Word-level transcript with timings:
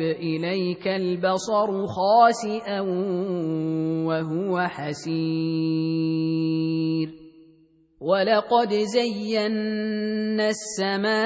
إليك 0.00 0.88
البصر 0.88 1.86
خاسئا 1.86 2.80
وهو 4.06 4.60
حسير. 4.60 6.06
ولقد 8.00 8.74
زينا 8.74 10.48
السماء 10.48 11.16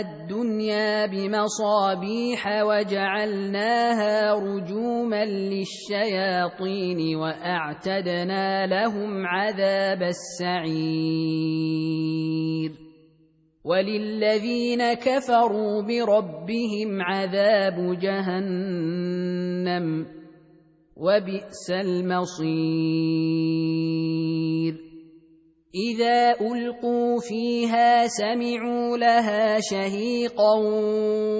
الدنيا 0.00 1.06
بمصابيح 1.06 2.62
وجعلناها 2.62 4.34
رجوما 4.34 5.24
للشياطين 5.24 7.16
وأعتدنا 7.16 8.66
لهم 8.66 9.26
عذاب 9.26 10.02
السعير. 10.02 11.30
وللذين 13.64 14.94
كفروا 14.94 15.82
بربهم 15.82 17.02
عذاب 17.02 17.98
جهنم 17.98 20.06
وبئس 20.96 21.70
المصير. 21.70 22.50
إذا 25.74 26.30
ألقوا 26.40 27.20
فيها 27.20 28.06
سمعوا 28.06 28.96
لها 28.96 29.60
شهيقا 29.60 30.58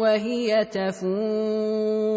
وهي 0.00 0.64
تفور. 0.64 2.08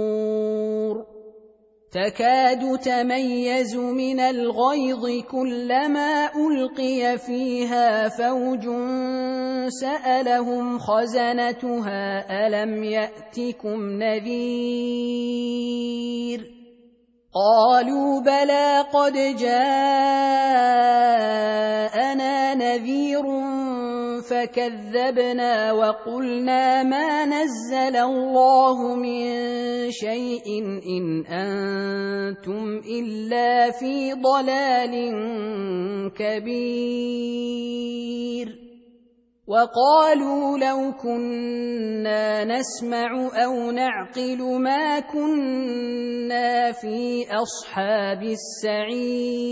تكاد 1.92 2.80
تميز 2.80 3.75
من 3.75 4.20
الغيظ 4.20 5.23
كلما 5.31 6.30
ألقي 6.36 7.17
فيها 7.17 8.09
فوج 8.09 8.70
سألهم 9.67 10.80
خزنتها 10.80 12.25
ألم 12.48 12.83
يأتكم 12.83 14.03
نذير؟ 14.03 15.42
قالوا 17.33 18.22
بلى 18.22 18.86
قد 18.94 19.14
جاءنا 19.39 19.92
نذير 22.54 23.41
فكذبنا 24.31 25.71
وقلنا 25.71 26.83
ما 26.83 27.25
نزل 27.25 27.95
الله 27.95 28.95
من 28.95 29.21
شيء 29.92 30.64
إن 30.87 31.25
أنتم 31.25 32.81
إلا 32.99 33.71
في 33.71 34.14
ضلال 34.14 34.93
كبير. 36.15 37.42
وقالوا 39.47 40.58
لو 40.58 40.92
كنا 41.03 42.43
نسمع 42.45 43.30
أو 43.43 43.71
نعقل 43.71 44.61
ما 44.61 44.99
كنا 44.99 46.71
في 46.71 47.25
أصحاب 47.31 48.23
السعير. 48.23 49.52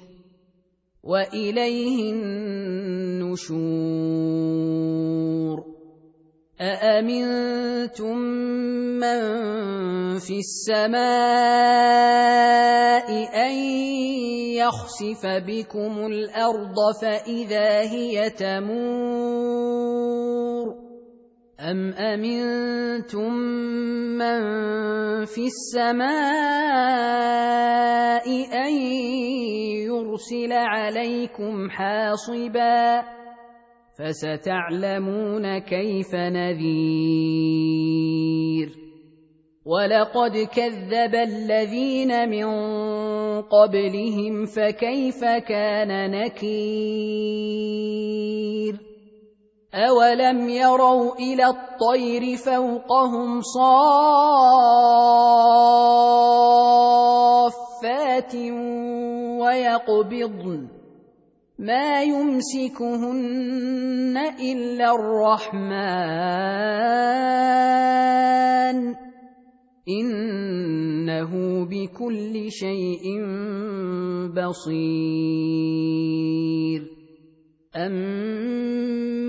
وإليه 1.03 2.13
النشور. 2.13 3.71
أأمنتم 6.61 8.17
من 9.01 9.21
في 10.19 10.37
السماء 10.39 11.01
أن 13.47 13.53
يخسف 14.61 15.25
بكم 15.25 16.05
الأرض 16.05 16.75
فإذا 17.01 17.81
هي 17.81 18.29
تمور؟ 18.29 19.61
أم 21.61 21.93
أمنتم 21.93 23.33
من 24.17 24.41
في 25.25 25.45
السماء 25.45 26.11
أن 28.65 28.73
يرسل 29.85 30.53
عليكم 30.53 31.69
حاصباً 31.69 33.21
فستعلمون 34.01 35.57
كيف 35.57 36.15
نذير 36.15 36.71
ولقد 39.65 40.37
كذب 40.55 41.15
الذين 41.15 42.29
من 42.29 42.45
قبلهم 43.41 44.45
فكيف 44.45 45.23
كان 45.23 46.11
نكير 46.11 47.50
اولم 50.11 50.49
يروا 50.49 51.15
إلى 51.15 51.45
الطير 51.45 52.37
فوقهم 52.37 53.41
صافات 53.41 53.95
ويقبضن 59.41 60.67
ما 61.59 62.01
يمسكهن 62.03 63.17
الا 64.39 64.95
الرحمن 64.95 65.71
انه 69.89 71.31
بكل 71.65 72.51
شيء 72.51 73.05
بصير 74.35 75.21
امن 77.75 78.50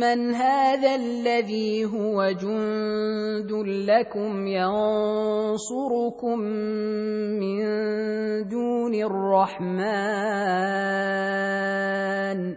أَمَّنْ 0.02 0.34
هَٰذَا 0.34 0.94
الَّذِي 0.94 1.84
هُوَ 1.84 2.30
جُندٌ 2.34 3.52
لَّكُمْ 3.86 4.46
يَنصُرُكُم 4.46 6.38
مِّن 7.38 7.62
دُونِ 8.50 8.94
الرَّحْمَٰنِ 8.94 9.82
ۚ 12.54 12.56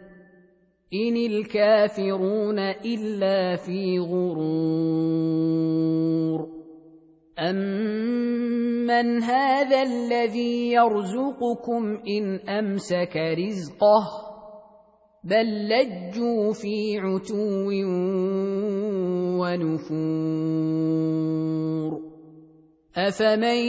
إِنِ 0.93 1.15
الْكَافِرُونَ 1.17 2.59
إِلَّا 2.81 3.55
فِي 3.55 3.99
غُرُورٍ 3.99 5.19
أَمَّنْ 7.39 9.23
هَٰذَا 9.23 9.81
الَّذِي 9.83 10.71
يَرْزُقُكُمْ 10.71 11.97
إِنْ 12.07 12.49
أَمْسَكَ 12.49 13.17
رِزْقَهُ 13.17 14.24
بل 15.25 15.67
لجوا 15.69 16.53
في 16.53 16.97
عتو 16.99 17.69
ونفور. 19.41 20.85
افمن 22.95 23.59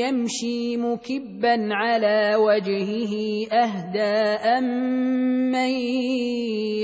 يمشي 0.00 0.76
مكبا 0.76 1.68
على 1.70 2.36
وجهه 2.36 3.46
اهدى 3.52 4.14
امن 4.58 5.70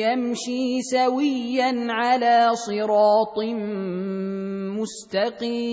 يمشي 0.04 0.82
سويا 0.82 1.86
على 1.88 2.50
صراط 2.54 3.38
مستقيم. 4.78 5.72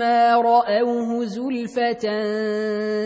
فلما 0.00 0.40
رأوه 0.40 1.24
زلفة 1.24 2.04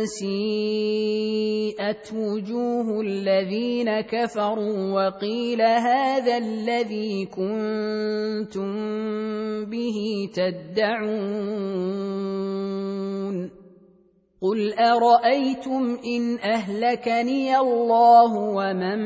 سيئت 0.04 1.74
وجوه 2.14 3.00
الذين 3.00 4.00
كفروا 4.00 4.92
وقيل 4.94 5.62
هذا 5.62 6.36
الذي 6.38 7.26
كنتم 7.26 8.74
به 9.64 10.28
تدعون 10.34 12.13
قل 14.44 14.74
ارايتم 14.78 15.98
ان 16.04 16.38
اهلكني 16.38 17.58
الله 17.58 18.32
ومن 18.34 18.98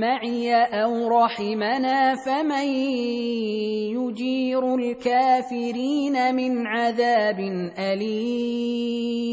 معي 0.00 0.54
أو 0.54 1.08
رحمنا 1.08 2.14
فمن 2.14 2.68
يجير 3.98 4.74
الكافرين 4.74 6.34
من 6.34 6.66
عذاب 6.66 7.38
اليم 7.78 9.26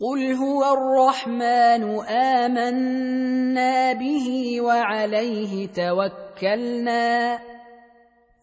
قل 0.00 0.32
هو 0.32 0.64
الرحمن 0.72 1.82
امنا 2.08 3.92
به 3.92 4.60
وعليه 4.60 5.66
توكلنا 5.66 7.38